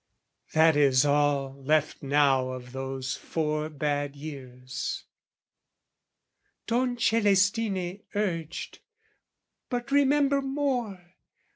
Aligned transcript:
That 0.53 0.75
is 0.75 1.05
all 1.05 1.63
left 1.63 2.01
now 2.01 2.49
of 2.53 2.71
those 2.71 3.15
four 3.15 3.69
bad 3.69 4.15
years. 4.15 5.03
Don 6.65 6.95
Celestine 6.97 8.01
urged 8.15 8.79
"But 9.69 9.91
remember 9.91 10.41
more! 10.41 11.13